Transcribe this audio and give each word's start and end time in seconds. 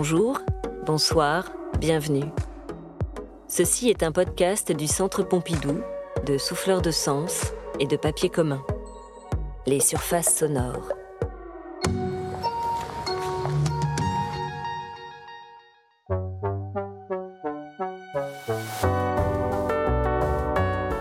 Bonjour, 0.00 0.38
bonsoir, 0.86 1.50
bienvenue. 1.80 2.30
Ceci 3.48 3.90
est 3.90 4.04
un 4.04 4.12
podcast 4.12 4.70
du 4.70 4.86
Centre 4.86 5.24
Pompidou, 5.24 5.80
de 6.24 6.38
Souffleurs 6.38 6.82
de 6.82 6.92
Sens 6.92 7.52
et 7.80 7.88
de 7.88 7.96
Papier 7.96 8.28
commun. 8.28 8.62
Les 9.66 9.80
surfaces 9.80 10.38
sonores. 10.38 10.92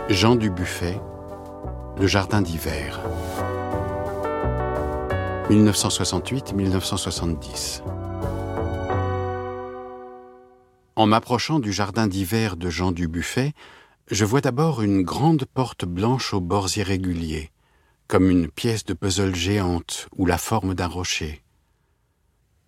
Jean 0.09 0.35
Dubuffet, 0.35 0.99
Le 1.99 2.07
Jardin 2.07 2.41
d'hiver. 2.41 2.99
1968-1970. 5.51 7.83
En 10.97 11.05
m'approchant 11.05 11.59
du 11.59 11.71
jardin 11.71 12.07
d'hiver 12.07 12.57
de 12.57 12.71
Jean 12.71 12.91
Dubuffet, 12.91 13.53
je 14.09 14.25
vois 14.25 14.41
d'abord 14.41 14.81
une 14.81 15.03
grande 15.03 15.45
porte 15.45 15.85
blanche 15.85 16.33
aux 16.33 16.41
bords 16.41 16.75
irréguliers, 16.75 17.51
comme 18.07 18.31
une 18.31 18.47
pièce 18.47 18.83
de 18.83 18.95
puzzle 18.95 19.35
géante 19.35 20.09
ou 20.17 20.25
la 20.25 20.39
forme 20.39 20.73
d'un 20.73 20.87
rocher. 20.87 21.43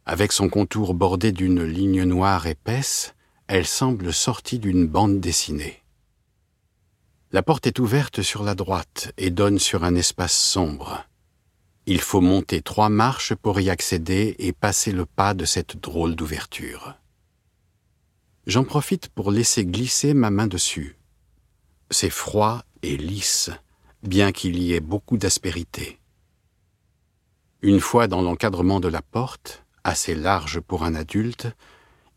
Avec 0.05 0.31
son 0.31 0.47
contour 0.47 0.93
bordé 0.93 1.31
d'une 1.31 1.63
ligne 1.63 2.03
noire 2.03 2.45
épaisse, 2.45 3.15
elle 3.47 3.65
semble 3.65 4.13
sortie 4.13 4.59
d'une 4.59 4.85
bande 4.85 5.19
dessinée. 5.19 5.81
La 7.31 7.41
porte 7.41 7.65
est 7.65 7.79
ouverte 7.79 8.21
sur 8.21 8.43
la 8.43 8.53
droite 8.53 9.11
et 9.17 9.31
donne 9.31 9.57
sur 9.57 9.83
un 9.83 9.95
espace 9.95 10.37
sombre. 10.37 11.03
Il 11.87 11.99
faut 11.99 12.21
monter 12.21 12.61
trois 12.61 12.89
marches 12.89 13.33
pour 13.33 13.59
y 13.59 13.71
accéder 13.71 14.35
et 14.37 14.53
passer 14.53 14.91
le 14.91 15.07
pas 15.07 15.33
de 15.33 15.45
cette 15.45 15.77
drôle 15.77 16.15
d'ouverture. 16.15 16.93
J'en 18.49 18.63
profite 18.63 19.09
pour 19.09 19.29
laisser 19.29 19.63
glisser 19.63 20.15
ma 20.15 20.31
main 20.31 20.47
dessus. 20.47 20.97
C'est 21.91 22.09
froid 22.09 22.63
et 22.81 22.97
lisse, 22.97 23.51
bien 24.01 24.31
qu'il 24.31 24.57
y 24.57 24.73
ait 24.73 24.79
beaucoup 24.79 25.17
d'aspérité. 25.17 25.99
Une 27.61 27.79
fois 27.79 28.07
dans 28.07 28.23
l'encadrement 28.23 28.79
de 28.79 28.87
la 28.87 29.03
porte, 29.03 29.63
assez 29.83 30.15
large 30.15 30.61
pour 30.61 30.83
un 30.83 30.95
adulte, 30.95 31.47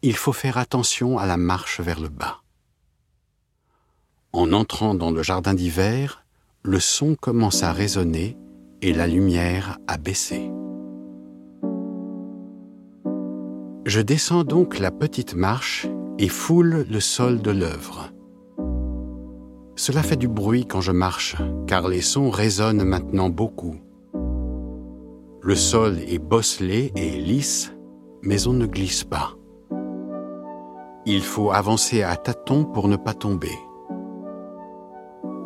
il 0.00 0.16
faut 0.16 0.32
faire 0.32 0.56
attention 0.56 1.18
à 1.18 1.26
la 1.26 1.36
marche 1.36 1.80
vers 1.80 2.00
le 2.00 2.08
bas. 2.08 2.40
En 4.32 4.54
entrant 4.54 4.94
dans 4.94 5.10
le 5.10 5.22
jardin 5.22 5.52
d'hiver, 5.52 6.24
le 6.62 6.80
son 6.80 7.14
commence 7.14 7.62
à 7.62 7.74
résonner 7.74 8.38
et 8.80 8.94
la 8.94 9.06
lumière 9.06 9.76
à 9.86 9.98
baisser. 9.98 10.50
Je 13.84 14.00
descends 14.00 14.44
donc 14.44 14.78
la 14.78 14.90
petite 14.90 15.34
marche 15.34 15.88
et 16.18 16.28
foule 16.28 16.86
le 16.90 17.00
sol 17.00 17.40
de 17.40 17.50
l'œuvre. 17.50 18.10
Cela 19.76 20.02
fait 20.02 20.16
du 20.16 20.28
bruit 20.28 20.66
quand 20.66 20.80
je 20.80 20.92
marche, 20.92 21.36
car 21.66 21.88
les 21.88 22.02
sons 22.02 22.30
résonnent 22.30 22.84
maintenant 22.84 23.30
beaucoup. 23.30 23.76
Le 25.40 25.54
sol 25.56 25.98
est 25.98 26.18
bosselé 26.18 26.92
et 26.94 27.10
lisse, 27.10 27.74
mais 28.22 28.46
on 28.46 28.52
ne 28.52 28.66
glisse 28.66 29.04
pas. 29.04 29.34
Il 31.04 31.22
faut 31.22 31.50
avancer 31.50 32.02
à 32.02 32.14
tâtons 32.16 32.64
pour 32.64 32.86
ne 32.86 32.96
pas 32.96 33.14
tomber. 33.14 33.58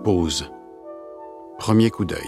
Pause. 0.05 0.51
Premier 1.59 1.91
coup 1.91 2.05
d'œil. 2.05 2.21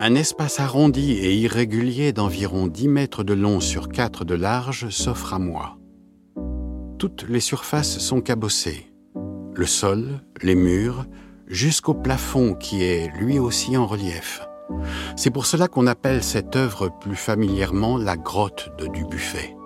Un 0.00 0.14
espace 0.14 0.60
arrondi 0.60 1.12
et 1.12 1.34
irrégulier 1.34 2.12
d'environ 2.12 2.66
10 2.66 2.88
mètres 2.88 3.22
de 3.22 3.34
long 3.34 3.60
sur 3.60 3.88
4 3.88 4.24
de 4.24 4.34
large 4.34 4.88
s'offre 4.88 5.34
à 5.34 5.38
moi. 5.38 5.76
Toutes 6.98 7.26
les 7.28 7.40
surfaces 7.40 7.98
sont 7.98 8.20
cabossées. 8.20 8.86
Le 9.54 9.66
sol, 9.66 10.20
les 10.42 10.54
murs, 10.54 11.06
jusqu'au 11.46 11.94
plafond 11.94 12.54
qui 12.54 12.84
est 12.84 13.10
lui 13.18 13.38
aussi 13.38 13.76
en 13.76 13.86
relief. 13.86 14.42
C'est 15.16 15.30
pour 15.30 15.46
cela 15.46 15.68
qu'on 15.68 15.86
appelle 15.86 16.22
cette 16.22 16.56
œuvre 16.56 16.90
plus 17.00 17.16
familièrement 17.16 17.98
la 17.98 18.16
grotte 18.16 18.70
de 18.78 18.86
Dubuffet. 18.86 19.56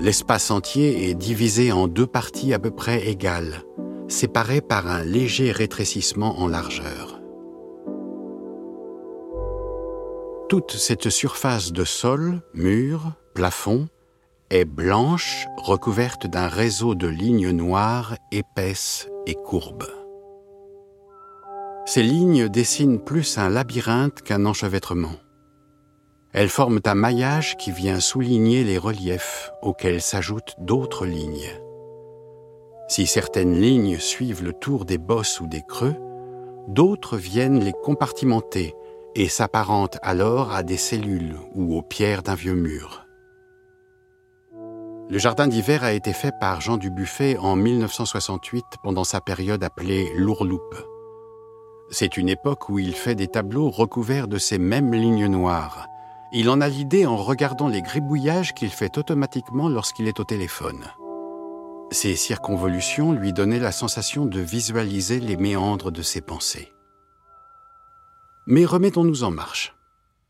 L'espace 0.00 0.50
entier 0.50 1.10
est 1.10 1.14
divisé 1.14 1.72
en 1.72 1.88
deux 1.88 2.06
parties 2.06 2.52
à 2.54 2.58
peu 2.58 2.70
près 2.70 3.08
égales, 3.08 3.64
séparées 4.08 4.60
par 4.60 4.86
un 4.86 5.02
léger 5.02 5.52
rétrécissement 5.52 6.40
en 6.40 6.48
largeur. 6.48 7.20
Toute 10.48 10.72
cette 10.72 11.10
surface 11.10 11.72
de 11.72 11.84
sol, 11.84 12.40
mur, 12.54 13.12
plafond, 13.34 13.88
est 14.50 14.64
blanche, 14.64 15.46
recouverte 15.58 16.26
d'un 16.26 16.48
réseau 16.48 16.94
de 16.94 17.06
lignes 17.06 17.50
noires 17.50 18.16
épaisses 18.32 19.08
et 19.26 19.34
courbes. 19.34 19.90
Ces 21.84 22.02
lignes 22.02 22.48
dessinent 22.48 23.00
plus 23.00 23.38
un 23.38 23.50
labyrinthe 23.50 24.22
qu'un 24.22 24.46
enchevêtrement. 24.46 25.16
Elles 26.32 26.48
forment 26.48 26.80
un 26.84 26.94
maillage 26.94 27.56
qui 27.56 27.72
vient 27.72 28.00
souligner 28.00 28.64
les 28.64 28.78
reliefs 28.78 29.50
auxquels 29.62 30.02
s'ajoutent 30.02 30.54
d'autres 30.58 31.06
lignes. 31.06 31.50
Si 32.88 33.06
certaines 33.06 33.58
lignes 33.58 33.98
suivent 33.98 34.42
le 34.42 34.52
tour 34.52 34.84
des 34.84 34.98
bosses 34.98 35.40
ou 35.40 35.46
des 35.46 35.62
creux, 35.66 35.96
d'autres 36.68 37.16
viennent 37.16 37.60
les 37.60 37.72
compartimenter 37.72 38.74
et 39.14 39.28
s'apparentent 39.28 39.98
alors 40.02 40.52
à 40.52 40.62
des 40.62 40.76
cellules 40.76 41.36
ou 41.54 41.76
aux 41.76 41.82
pierres 41.82 42.22
d'un 42.22 42.34
vieux 42.34 42.54
mur. 42.54 43.07
Le 45.10 45.18
jardin 45.18 45.46
d'hiver 45.46 45.84
a 45.84 45.92
été 45.92 46.12
fait 46.12 46.32
par 46.38 46.60
Jean 46.60 46.76
Dubuffet 46.76 47.36
en 47.38 47.56
1968 47.56 48.64
pendant 48.82 49.04
sa 49.04 49.20
période 49.20 49.64
appelée 49.64 50.12
l'ourloupe. 50.16 50.76
C'est 51.90 52.16
une 52.16 52.28
époque 52.28 52.68
où 52.68 52.78
il 52.78 52.94
fait 52.94 53.14
des 53.14 53.28
tableaux 53.28 53.70
recouverts 53.70 54.28
de 54.28 54.38
ces 54.38 54.58
mêmes 54.58 54.92
lignes 54.92 55.28
noires, 55.28 55.88
il 56.30 56.50
en 56.50 56.60
a 56.60 56.68
l'idée 56.68 57.06
en 57.06 57.16
regardant 57.16 57.68
les 57.68 57.80
gribouillages 57.80 58.52
qu'il 58.52 58.68
fait 58.68 58.98
automatiquement 58.98 59.70
lorsqu'il 59.70 60.08
est 60.08 60.20
au 60.20 60.24
téléphone. 60.24 60.84
Ces 61.90 62.16
circonvolutions 62.16 63.12
lui 63.12 63.32
donnaient 63.32 63.58
la 63.58 63.72
sensation 63.72 64.26
de 64.26 64.40
visualiser 64.40 65.20
les 65.20 65.38
méandres 65.38 65.90
de 65.90 66.02
ses 66.02 66.20
pensées. 66.20 66.70
Mais 68.46 68.66
remettons-nous 68.66 69.24
en 69.24 69.30
marche. 69.30 69.74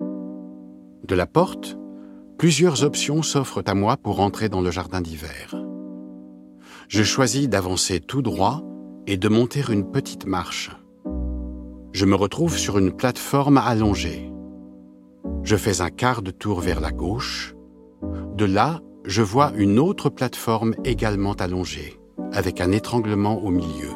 De 0.00 1.16
la 1.16 1.26
porte, 1.26 1.76
plusieurs 2.38 2.84
options 2.84 3.22
s'offrent 3.22 3.64
à 3.66 3.74
moi 3.74 3.96
pour 3.96 4.20
entrer 4.20 4.48
dans 4.48 4.60
le 4.60 4.70
jardin 4.70 5.00
d'hiver. 5.00 5.56
Je 6.86 7.02
choisis 7.02 7.48
d'avancer 7.48 7.98
tout 8.00 8.22
droit 8.22 8.62
et 9.08 9.16
de 9.16 9.28
monter 9.28 9.62
une 9.68 9.90
petite 9.90 10.24
marche. 10.24 10.70
Je 11.92 12.04
me 12.06 12.14
retrouve 12.14 12.56
sur 12.56 12.78
une 12.78 12.92
plateforme 12.92 13.58
allongée. 13.58 14.32
Je 15.42 15.56
fais 15.56 15.80
un 15.80 15.90
quart 15.90 16.22
de 16.22 16.30
tour 16.30 16.60
vers 16.60 16.80
la 16.80 16.92
gauche. 16.92 17.54
De 18.36 18.44
là, 18.44 18.80
je 19.04 19.22
vois 19.22 19.52
une 19.56 19.80
autre 19.80 20.08
plateforme 20.08 20.74
également 20.84 21.32
allongée, 21.32 21.98
avec 22.32 22.60
un 22.60 22.70
étranglement 22.70 23.42
au 23.42 23.50
milieu. 23.50 23.90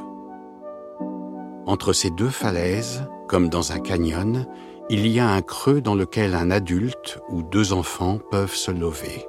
Entre 1.64 1.92
ces 1.92 2.10
deux 2.10 2.28
falaises, 2.28 3.06
comme 3.28 3.48
dans 3.48 3.70
un 3.70 3.78
canyon, 3.78 4.47
il 4.92 5.06
y 5.06 5.20
a 5.20 5.30
un 5.30 5.41
creux 5.41 5.80
dans 5.80 5.94
lequel 5.94 6.34
un 6.34 6.50
adulte 6.50 7.19
ou 7.30 7.42
deux 7.42 7.72
enfants 7.72 8.19
peuvent 8.30 8.54
se 8.54 8.70
lever. 8.70 9.26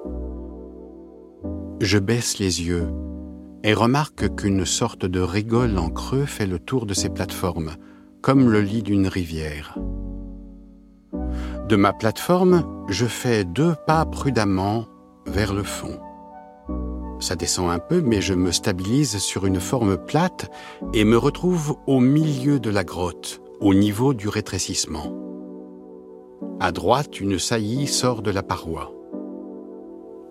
Je 1.80 2.00
baisse 2.00 2.38
les 2.38 2.64
yeux 2.64 2.90
et 3.64 3.74
remarque 3.74 4.36
qu'une 4.36 4.66
sorte 4.66 5.06
de 5.06 5.22
rigole 5.22 5.78
en 5.78 5.90
creux 5.90 6.26
fait 6.26 6.46
le 6.46 6.60
tour 6.60 6.86
de 6.86 6.94
ces 6.94 7.08
plateformes, 7.08 7.78
comme 8.22 8.50
le 8.50 8.60
lit 8.60 8.84
d'une 8.84 9.08
rivière. 9.08 9.80
De 11.70 11.78
ma 11.78 11.94
plateforme, 11.94 12.86
je 12.90 13.06
fais 13.06 13.46
deux 13.46 13.76
pas 13.88 14.06
prudemment 14.06 14.88
vers 15.28 15.54
le 15.54 15.64
fond. 15.64 15.98
Ça 17.22 17.38
descend 17.38 17.72
un 17.72 17.80
peu, 17.80 18.02
mais 18.02 18.20
je 18.20 18.34
me 18.34 18.52
stabilise 18.52 19.18
sur 19.20 19.46
une 19.46 19.62
forme 19.62 19.96
plate 19.96 20.52
et 20.94 21.06
me 21.06 21.16
retrouve 21.16 21.78
au 21.88 22.02
milieu 22.02 22.60
de 22.60 22.70
la 22.70 22.84
grotte, 22.84 23.40
au 23.62 23.74
niveau 23.74 24.14
du 24.14 24.28
rétrécissement. 24.28 25.23
À 26.64 26.72
droite, 26.72 27.20
une 27.20 27.38
saillie 27.38 27.86
sort 27.86 28.24
de 28.24 28.32
la 28.32 28.42
paroi. 28.42 28.92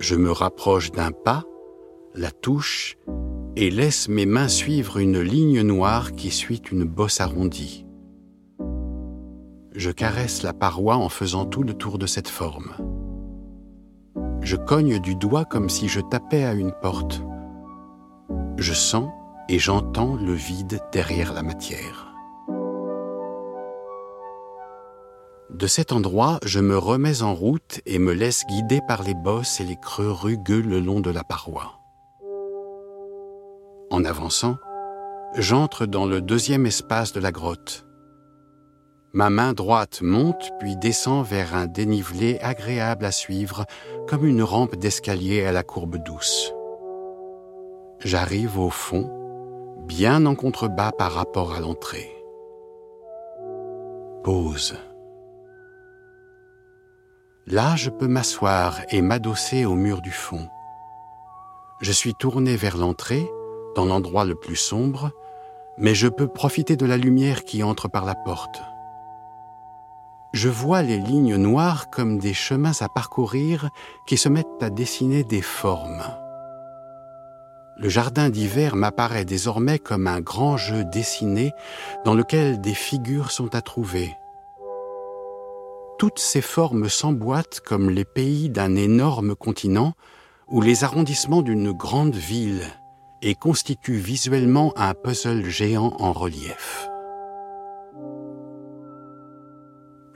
Je 0.00 0.17
me 0.17 0.32
rapproche 0.32 0.90
d'un 0.90 1.12
pas, 1.12 1.44
la 2.14 2.32
touche 2.32 2.96
et 3.55 3.70
laisse 3.70 4.08
mes 4.08 4.26
mains 4.26 4.49
suivre 4.49 4.99
une 4.99 5.20
ligne 5.20 5.61
noire 5.61 6.12
qui 6.12 6.31
suit 6.31 6.62
une 6.73 6.84
bosse 6.84 7.20
arrondie 7.20 7.87
je 9.75 9.90
caresse 9.90 10.43
la 10.43 10.52
paroi 10.52 10.96
en 10.96 11.08
faisant 11.08 11.46
tout 11.46 11.62
le 11.62 11.75
tour 11.75 11.99
de 11.99 12.06
cette 12.06 12.29
forme. 12.29 12.73
Je 14.40 14.56
cogne 14.56 14.99
du 14.99 15.14
doigt 15.14 15.44
comme 15.44 15.69
si 15.69 15.88
je 15.88 16.00
tapais 16.00 16.44
à 16.44 16.52
une 16.52 16.73
porte. 16.82 17.23
Je 18.58 18.73
sens 18.73 19.11
et 19.49 19.58
j'entends 19.58 20.17
le 20.17 20.34
vide 20.34 20.81
derrière 20.93 21.32
la 21.32 21.43
matière. 21.43 22.11
De 25.62 25.68
cet 25.68 25.92
endroit, 25.92 26.40
je 26.44 26.58
me 26.58 26.76
remets 26.76 27.22
en 27.22 27.36
route 27.36 27.82
et 27.86 28.00
me 28.00 28.12
laisse 28.12 28.44
guider 28.48 28.80
par 28.88 29.04
les 29.04 29.14
bosses 29.14 29.60
et 29.60 29.64
les 29.64 29.76
creux 29.76 30.10
rugueux 30.10 30.60
le 30.60 30.80
long 30.80 30.98
de 30.98 31.08
la 31.08 31.22
paroi. 31.22 31.78
En 33.88 34.04
avançant, 34.04 34.56
j'entre 35.36 35.86
dans 35.86 36.04
le 36.04 36.20
deuxième 36.20 36.66
espace 36.66 37.12
de 37.12 37.20
la 37.20 37.30
grotte. 37.30 37.86
Ma 39.12 39.30
main 39.30 39.52
droite 39.52 40.02
monte 40.02 40.50
puis 40.58 40.74
descend 40.74 41.24
vers 41.24 41.54
un 41.54 41.68
dénivelé 41.68 42.40
agréable 42.40 43.04
à 43.04 43.12
suivre 43.12 43.64
comme 44.08 44.26
une 44.26 44.42
rampe 44.42 44.74
d'escalier 44.74 45.44
à 45.44 45.52
la 45.52 45.62
courbe 45.62 45.98
douce. 45.98 46.52
J'arrive 48.00 48.58
au 48.58 48.70
fond, 48.70 49.78
bien 49.86 50.26
en 50.26 50.34
contrebas 50.34 50.90
par 50.90 51.12
rapport 51.12 51.52
à 51.52 51.60
l'entrée. 51.60 52.10
Pause. 54.24 54.76
Là, 57.52 57.76
je 57.76 57.90
peux 57.90 58.08
m'asseoir 58.08 58.81
et 58.88 59.02
m'adosser 59.02 59.66
au 59.66 59.75
mur 59.75 60.00
du 60.00 60.10
fond. 60.10 60.49
Je 61.82 61.93
suis 61.93 62.14
tourné 62.14 62.56
vers 62.56 62.78
l'entrée, 62.78 63.31
dans 63.76 63.84
l'endroit 63.84 64.25
le 64.25 64.34
plus 64.34 64.56
sombre, 64.56 65.10
mais 65.76 65.94
je 65.94 66.08
peux 66.08 66.28
profiter 66.28 66.76
de 66.76 66.87
la 66.87 66.96
lumière 66.96 67.44
qui 67.44 67.62
entre 67.62 67.88
par 67.88 68.06
la 68.06 68.14
porte. 68.14 68.62
Je 70.32 70.49
vois 70.49 70.81
les 70.81 70.96
lignes 70.96 71.37
noires 71.37 71.90
comme 71.90 72.16
des 72.16 72.32
chemins 72.32 72.72
à 72.81 72.88
parcourir 72.88 73.69
qui 74.06 74.16
se 74.16 74.31
mettent 74.31 74.62
à 74.62 74.70
dessiner 74.70 75.22
des 75.22 75.43
formes. 75.43 76.05
Le 77.76 77.90
jardin 77.90 78.31
d'hiver 78.31 78.76
m'apparaît 78.76 79.26
désormais 79.26 79.78
comme 79.78 80.06
un 80.06 80.22
grand 80.22 80.56
jeu 80.56 80.84
dessiné 80.84 81.52
dans 82.06 82.14
lequel 82.14 82.62
des 82.62 82.72
figures 82.72 83.31
sont 83.31 83.55
à 83.55 83.60
trouver. 83.60 84.16
Toutes 86.02 86.19
ces 86.19 86.40
formes 86.40 86.88
s'emboîtent 86.88 87.60
comme 87.60 87.88
les 87.88 88.04
pays 88.04 88.50
d'un 88.50 88.75
énorme 88.75 89.37
continent 89.37 89.93
ou 90.49 90.60
les 90.60 90.82
arrondissements 90.82 91.43
d'une 91.43 91.70
grande 91.70 92.16
ville 92.16 92.64
et 93.22 93.37
constitue 93.37 93.99
visuellement 93.99 94.72
un 94.75 94.94
puzzle 94.94 95.44
géant 95.44 95.94
en 96.00 96.12
relief. 96.12 96.88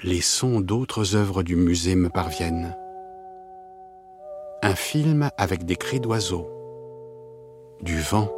Les 0.02 0.20
sons 0.20 0.58
d'autres 0.58 1.14
œuvres 1.14 1.44
du 1.44 1.54
musée 1.54 1.94
me 1.94 2.08
parviennent. 2.08 2.76
Un 4.64 4.74
film 4.74 5.30
avec 5.38 5.66
des 5.66 5.76
cris 5.76 6.00
d'oiseaux, 6.00 6.50
du 7.80 8.00
vent 8.00 8.28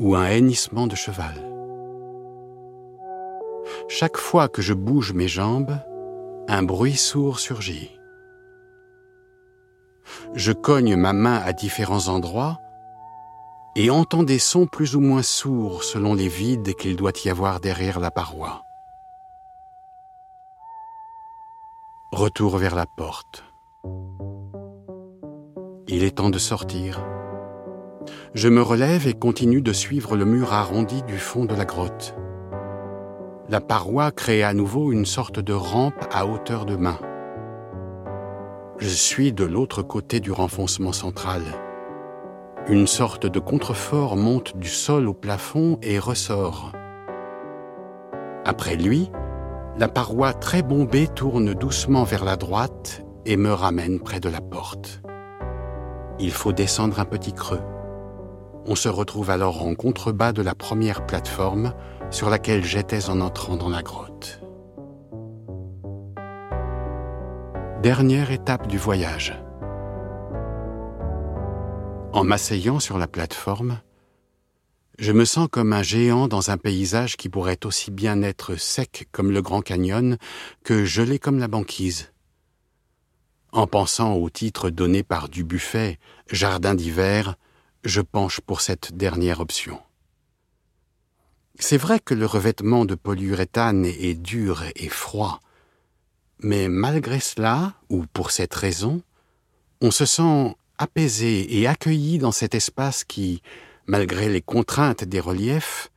ou 0.00 0.16
un 0.16 0.26
hennissement 0.26 0.88
de 0.88 0.96
cheval. 0.96 1.36
Chaque 3.86 4.16
fois 4.16 4.48
que 4.48 4.60
je 4.60 4.74
bouge 4.74 5.12
mes 5.12 5.28
jambes, 5.28 5.78
un 6.48 6.62
bruit 6.62 6.96
sourd 6.96 7.38
surgit. 7.38 7.90
Je 10.34 10.52
cogne 10.52 10.96
ma 10.96 11.12
main 11.12 11.36
à 11.36 11.52
différents 11.52 12.08
endroits 12.08 12.58
et 13.76 13.90
entend 13.90 14.22
des 14.22 14.38
sons 14.38 14.66
plus 14.66 14.96
ou 14.96 15.00
moins 15.00 15.22
sourds 15.22 15.84
selon 15.84 16.14
les 16.14 16.28
vides 16.28 16.74
qu'il 16.74 16.96
doit 16.96 17.12
y 17.24 17.30
avoir 17.30 17.60
derrière 17.60 18.00
la 18.00 18.10
paroi. 18.10 18.64
Retour 22.12 22.58
vers 22.58 22.74
la 22.74 22.84
porte. 22.84 23.44
Il 25.88 26.04
est 26.04 26.16
temps 26.16 26.30
de 26.30 26.38
sortir. 26.38 27.02
Je 28.34 28.48
me 28.48 28.62
relève 28.62 29.06
et 29.06 29.14
continue 29.14 29.62
de 29.62 29.72
suivre 29.72 30.16
le 30.16 30.24
mur 30.24 30.52
arrondi 30.52 31.02
du 31.04 31.18
fond 31.18 31.44
de 31.44 31.54
la 31.54 31.64
grotte. 31.64 32.14
La 33.48 33.60
paroi 33.60 34.12
crée 34.12 34.44
à 34.44 34.54
nouveau 34.54 34.92
une 34.92 35.04
sorte 35.04 35.40
de 35.40 35.52
rampe 35.52 36.06
à 36.12 36.26
hauteur 36.26 36.64
de 36.64 36.76
main. 36.76 36.98
Je 38.78 38.88
suis 38.88 39.32
de 39.32 39.44
l'autre 39.44 39.82
côté 39.82 40.20
du 40.20 40.30
renfoncement 40.30 40.92
central. 40.92 41.42
Une 42.68 42.86
sorte 42.86 43.26
de 43.26 43.40
contrefort 43.40 44.16
monte 44.16 44.56
du 44.56 44.68
sol 44.68 45.08
au 45.08 45.12
plafond 45.12 45.78
et 45.82 45.98
ressort. 45.98 46.70
Après 48.44 48.76
lui, 48.76 49.10
la 49.76 49.88
paroi 49.88 50.32
très 50.32 50.62
bombée 50.62 51.08
tourne 51.08 51.52
doucement 51.52 52.04
vers 52.04 52.24
la 52.24 52.36
droite 52.36 53.04
et 53.26 53.36
me 53.36 53.52
ramène 53.52 53.98
près 53.98 54.20
de 54.20 54.28
la 54.28 54.40
porte. 54.40 55.02
Il 56.20 56.30
faut 56.30 56.52
descendre 56.52 57.00
un 57.00 57.04
petit 57.04 57.32
creux. 57.32 57.62
On 58.66 58.76
se 58.76 58.88
retrouve 58.88 59.30
alors 59.30 59.66
en 59.66 59.74
contrebas 59.74 60.32
de 60.32 60.42
la 60.42 60.54
première 60.54 61.04
plateforme 61.06 61.72
sur 62.12 62.28
laquelle 62.28 62.64
j'étais 62.64 63.08
en 63.08 63.20
entrant 63.20 63.56
dans 63.56 63.70
la 63.70 63.82
grotte. 63.82 64.40
Dernière 67.82 68.30
étape 68.30 68.68
du 68.68 68.78
voyage. 68.78 69.42
En 72.12 72.22
m'asseyant 72.22 72.78
sur 72.78 72.98
la 72.98 73.08
plateforme, 73.08 73.80
je 74.98 75.10
me 75.10 75.24
sens 75.24 75.48
comme 75.50 75.72
un 75.72 75.82
géant 75.82 76.28
dans 76.28 76.50
un 76.50 76.58
paysage 76.58 77.16
qui 77.16 77.30
pourrait 77.30 77.64
aussi 77.64 77.90
bien 77.90 78.22
être 78.22 78.56
sec 78.56 79.08
comme 79.10 79.32
le 79.32 79.40
Grand 79.40 79.62
Canyon 79.62 80.18
que 80.62 80.84
gelé 80.84 81.18
comme 81.18 81.38
la 81.38 81.48
banquise. 81.48 82.12
En 83.52 83.66
pensant 83.66 84.14
au 84.14 84.28
titre 84.28 84.70
donné 84.70 85.02
par 85.02 85.28
Dubuffet, 85.28 85.98
Jardin 86.30 86.74
d'hiver, 86.74 87.36
je 87.84 88.02
penche 88.02 88.40
pour 88.40 88.60
cette 88.60 88.94
dernière 88.94 89.40
option. 89.40 89.80
C'est 91.58 91.76
vrai 91.76 92.00
que 92.00 92.14
le 92.14 92.26
revêtement 92.26 92.84
de 92.84 92.94
polyuréthane 92.94 93.84
est 93.84 94.14
dur 94.14 94.64
et 94.74 94.88
froid, 94.88 95.40
mais 96.38 96.68
malgré 96.68 97.20
cela, 97.20 97.74
ou 97.88 98.04
pour 98.12 98.30
cette 98.30 98.54
raison, 98.54 99.02
on 99.80 99.90
se 99.90 100.06
sent 100.06 100.56
apaisé 100.78 101.58
et 101.60 101.66
accueilli 101.66 102.18
dans 102.18 102.32
cet 102.32 102.54
espace 102.54 103.04
qui, 103.04 103.42
malgré 103.86 104.28
les 104.28 104.42
contraintes 104.42 105.04
des 105.04 105.20
reliefs, 105.20 105.90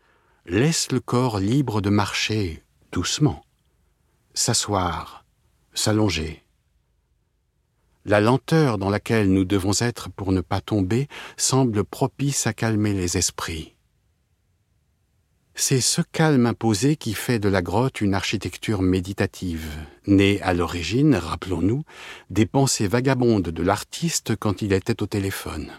laisse 0.46 0.92
le 0.92 1.00
corps 1.00 1.40
libre 1.40 1.82
de 1.82 1.90
marcher 1.90 2.64
doucement, 2.92 3.44
s'asseoir, 4.34 5.26
s'allonger. 5.74 6.44
La 8.06 8.22
lenteur 8.22 8.78
dans 8.78 8.90
laquelle 8.90 9.32
nous 9.34 9.46
devons 9.46 9.72
être 9.80 10.10
pour 10.10 10.32
ne 10.32 10.42
pas 10.42 10.62
tomber 10.62 11.08
semble 11.38 11.84
propice 11.84 12.46
à 12.46 12.54
calmer 12.54 12.94
les 12.94 13.18
esprits. 13.18 13.75
C'est 15.58 15.80
ce 15.80 16.02
calme 16.02 16.48
imposé 16.48 16.98
qui 16.98 17.14
fait 17.14 17.40
de 17.40 17.48
la 17.48 17.62
grotte 17.62 18.02
une 18.02 18.14
architecture 18.14 18.82
méditative, 18.82 19.72
née 20.06 20.42
à 20.42 20.54
l'origine, 20.54 21.16
rappelons-nous, 21.16 21.84
des 22.30 22.46
pensées 22.46 22.90
vagabondes 22.90 23.50
de 23.50 23.64
l'artiste 23.64 24.36
quand 24.36 24.62
il 24.62 24.74
était 24.74 25.02
au 25.02 25.08
téléphone. 25.08 25.72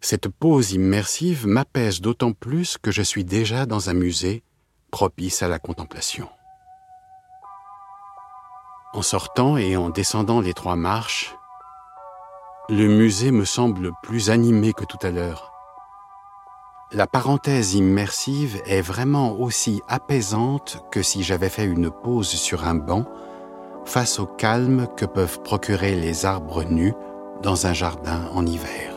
Cette 0.00 0.28
pause 0.28 0.70
immersive 0.70 1.48
m'apaise 1.48 2.00
d'autant 2.00 2.32
plus 2.32 2.78
que 2.78 2.92
je 2.92 3.02
suis 3.02 3.24
déjà 3.24 3.66
dans 3.66 3.90
un 3.90 3.94
musée 3.94 4.44
propice 4.92 5.42
à 5.42 5.48
la 5.48 5.58
contemplation. 5.58 6.28
En 8.94 9.02
sortant 9.02 9.56
et 9.56 9.76
en 9.76 9.90
descendant 9.90 10.40
les 10.40 10.54
trois 10.54 10.76
marches, 10.76 11.34
le 12.68 12.86
musée 12.86 13.32
me 13.32 13.44
semble 13.44 13.90
plus 14.04 14.30
animé 14.30 14.72
que 14.72 14.84
tout 14.84 14.98
à 15.02 15.10
l'heure 15.10 15.47
la 16.92 17.06
parenthèse 17.06 17.74
immersive 17.74 18.62
est 18.64 18.80
vraiment 18.80 19.38
aussi 19.38 19.82
apaisante 19.88 20.82
que 20.90 21.02
si 21.02 21.22
j'avais 21.22 21.50
fait 21.50 21.66
une 21.66 21.90
pause 21.90 22.28
sur 22.28 22.66
un 22.66 22.74
banc 22.74 23.04
face 23.84 24.18
au 24.18 24.26
calme 24.26 24.86
que 24.96 25.04
peuvent 25.04 25.42
procurer 25.42 25.94
les 25.96 26.24
arbres 26.24 26.64
nus 26.64 26.94
dans 27.42 27.66
un 27.66 27.74
jardin 27.74 28.30
en 28.34 28.46
hiver. 28.46 28.94